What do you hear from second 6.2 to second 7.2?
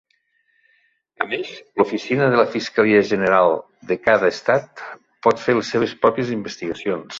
investigacions.